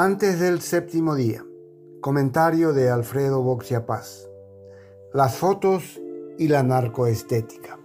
[0.00, 1.44] Antes del séptimo día.
[2.00, 4.28] Comentario de Alfredo Boxia Paz.
[5.12, 6.00] Las fotos
[6.38, 7.80] y la narcoestética.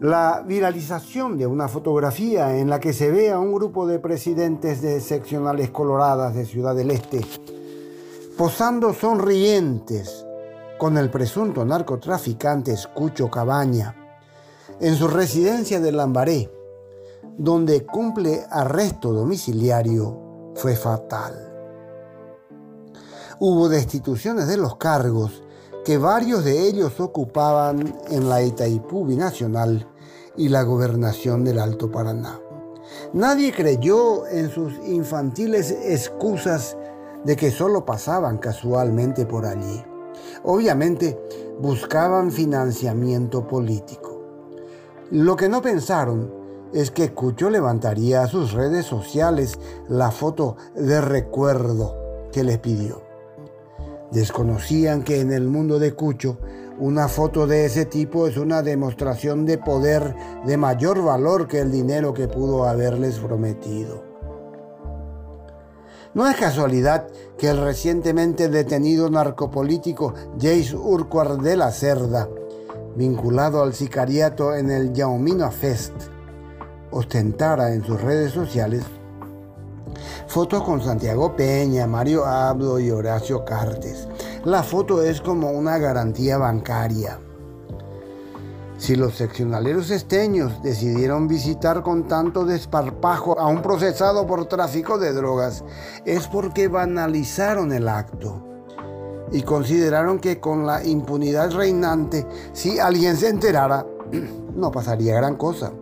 [0.00, 4.82] La viralización de una fotografía en la que se ve a un grupo de presidentes
[4.82, 7.20] de seccionales coloradas de Ciudad del Este
[8.36, 10.26] posando sonrientes
[10.76, 13.94] con el presunto narcotraficante Escucho Cabaña
[14.80, 16.50] en su residencia de Lambaré,
[17.38, 20.25] donde cumple arresto domiciliario
[20.56, 21.52] fue fatal.
[23.38, 25.42] Hubo destituciones de los cargos
[25.84, 29.86] que varios de ellos ocupaban en la Itaipú binacional
[30.36, 32.40] y la gobernación del Alto Paraná.
[33.12, 36.76] Nadie creyó en sus infantiles excusas
[37.24, 39.84] de que solo pasaban casualmente por allí.
[40.44, 41.18] Obviamente
[41.60, 44.22] buscaban financiamiento político.
[45.10, 46.32] Lo que no pensaron
[46.72, 49.58] es que Cucho levantaría a sus redes sociales
[49.88, 53.02] la foto de recuerdo que les pidió.
[54.10, 56.38] Desconocían que en el mundo de Cucho
[56.78, 60.14] una foto de ese tipo es una demostración de poder
[60.44, 64.04] de mayor valor que el dinero que pudo haberles prometido.
[66.12, 67.08] No es casualidad
[67.38, 72.28] que el recientemente detenido narcopolítico Jace Urquhart de la Cerda,
[72.94, 75.92] vinculado al sicariato en el Yaumina Fest,
[76.90, 78.84] ostentara en sus redes sociales
[80.36, 84.06] fotos con Santiago Peña, Mario Abdo y Horacio Cartes.
[84.44, 87.18] La foto es como una garantía bancaria.
[88.76, 95.14] Si los seccionaleros esteños decidieron visitar con tanto desparpajo a un procesado por tráfico de
[95.14, 95.64] drogas,
[96.04, 98.42] es porque banalizaron el acto
[99.32, 103.86] y consideraron que con la impunidad reinante, si alguien se enterara,
[104.54, 105.72] no pasaría gran cosa.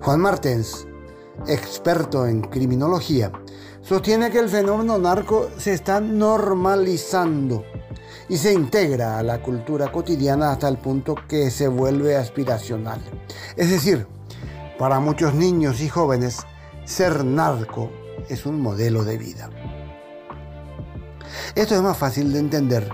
[0.00, 0.86] Juan Martens,
[1.46, 3.32] experto en criminología,
[3.82, 7.64] sostiene que el fenómeno narco se está normalizando
[8.28, 13.00] y se integra a la cultura cotidiana hasta el punto que se vuelve aspiracional.
[13.56, 14.06] Es decir,
[14.78, 16.38] para muchos niños y jóvenes,
[16.84, 17.90] ser narco
[18.28, 19.50] es un modelo de vida.
[21.54, 22.88] Esto es más fácil de entender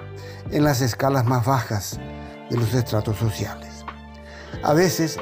[0.50, 1.98] en las escalas más bajas
[2.50, 3.84] de los estratos sociales.
[4.62, 5.18] A veces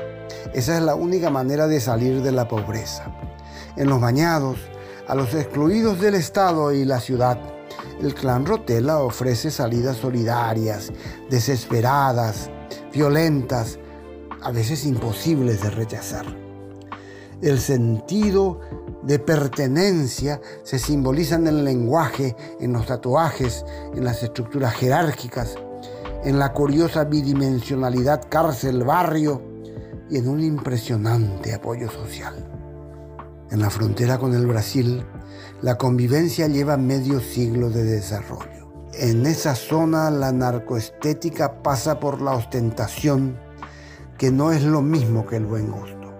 [0.54, 3.04] esa es la única manera de salir de la pobreza.
[3.76, 4.58] En los bañados,
[5.08, 7.38] a los excluidos del Estado y la ciudad,
[8.00, 10.92] el clan Rotela ofrece salidas solidarias,
[11.30, 12.50] desesperadas,
[12.92, 13.78] violentas,
[14.42, 16.26] a veces imposibles de rechazar.
[17.40, 18.60] El sentido
[19.02, 23.64] de pertenencia se simboliza en el lenguaje, en los tatuajes,
[23.94, 25.56] en las estructuras jerárquicas,
[26.24, 29.42] en la curiosa bidimensionalidad cárcel-barrio,
[30.12, 32.46] y en un impresionante apoyo social.
[33.50, 35.06] En la frontera con el Brasil,
[35.62, 38.90] la convivencia lleva medio siglo de desarrollo.
[38.92, 43.38] En esa zona la narcoestética pasa por la ostentación,
[44.18, 46.12] que no es lo mismo que el buen gusto.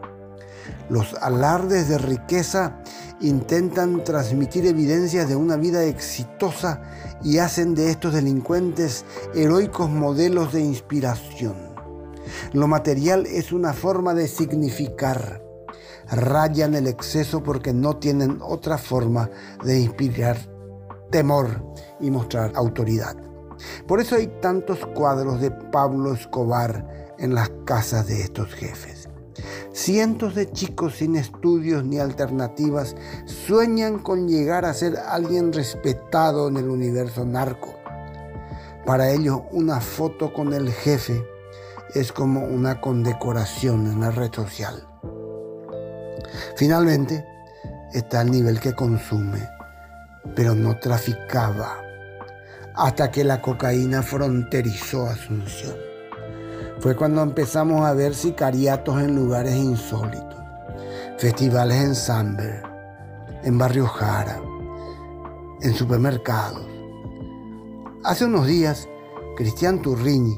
[0.88, 2.78] Los alardes de riqueza
[3.20, 6.81] intentan transmitir evidencias de una vida exitosa
[7.22, 9.04] y hacen de estos delincuentes
[9.34, 11.72] heroicos modelos de inspiración.
[12.53, 15.43] Lo material es una forma de significar.
[16.10, 19.31] Rayan el exceso porque no tienen otra forma
[19.65, 20.37] de inspirar
[21.11, 21.62] temor
[22.00, 23.16] y mostrar autoridad.
[23.87, 29.09] Por eso hay tantos cuadros de Pablo Escobar en las casas de estos jefes.
[29.72, 32.94] Cientos de chicos sin estudios ni alternativas
[33.25, 37.75] sueñan con llegar a ser alguien respetado en el universo narco.
[38.84, 41.25] Para ellos una foto con el jefe
[41.94, 44.86] es como una condecoración en la red social.
[46.56, 47.26] Finalmente,
[47.92, 49.47] está el nivel que consume,
[50.34, 51.78] pero no traficaba,
[52.75, 55.76] hasta que la cocaína fronterizó Asunción.
[56.81, 60.40] Fue cuando empezamos a ver sicariatos en lugares insólitos,
[61.19, 62.62] festivales en Samber,
[63.44, 64.40] en Barrio Jara,
[65.61, 66.67] en supermercados.
[68.05, 68.88] Hace unos días,
[69.37, 70.37] Cristian Turrini,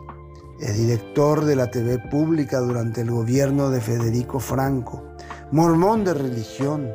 [0.65, 5.05] es director de la TV pública durante el gobierno de Federico Franco,
[5.51, 6.91] mormón de religión,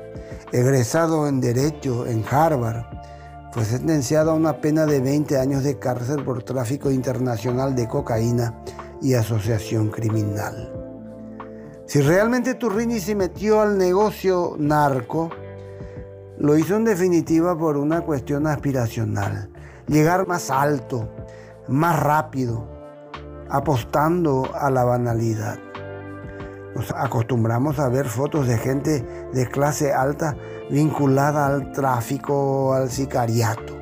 [0.51, 2.83] egresado en Derecho en Harvard.
[3.51, 8.59] Fue sentenciado a una pena de 20 años de cárcel por tráfico internacional de cocaína
[9.03, 10.73] y asociación criminal.
[11.85, 15.29] Si realmente Turrini se metió al negocio narco,
[16.39, 19.51] lo hizo en definitiva por una cuestión aspiracional,
[19.85, 21.07] llegar más alto,
[21.67, 22.78] más rápido,
[23.49, 25.57] apostando a la banalidad.
[26.75, 29.01] Nos acostumbramos a ver fotos de gente
[29.33, 30.35] de clase alta
[30.69, 33.75] vinculada al tráfico, al sicariato.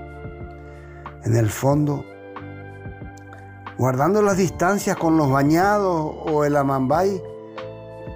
[1.24, 2.04] En el fondo,
[3.78, 7.22] guardando las distancias con los bañados o el amambay,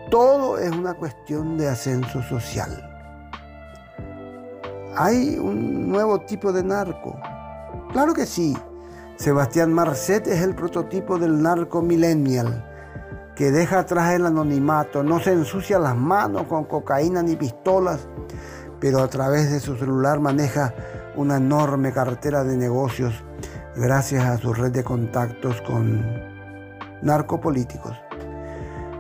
[0.09, 2.87] todo es una cuestión de ascenso social.
[4.95, 7.15] Hay un nuevo tipo de narco.
[7.91, 8.57] Claro que sí.
[9.21, 12.67] Sebastián Marcet es el prototipo del narco millennial
[13.35, 18.07] que deja atrás el anonimato, no se ensucia las manos con cocaína ni pistolas,
[18.79, 20.73] pero a través de su celular maneja
[21.15, 23.13] una enorme cartera de negocios
[23.75, 26.03] gracias a su red de contactos con
[27.03, 27.95] narcopolíticos.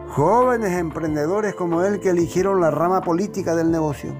[0.09, 4.13] Jóvenes emprendedores como él que eligieron la rama política del negocio.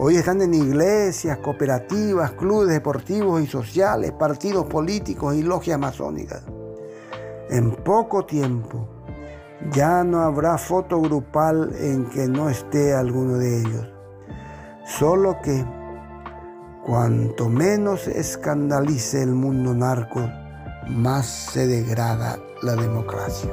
[0.00, 6.44] Hoy están en iglesias, cooperativas, clubes deportivos y sociales, partidos políticos y logias masónicas.
[7.50, 8.86] En poco tiempo,
[9.72, 13.88] ya no habrá foto grupal en que no esté alguno de ellos.
[14.86, 15.66] Solo que
[16.86, 20.20] cuanto menos escandalice el mundo narco,
[20.86, 23.50] más se degrada la democracia.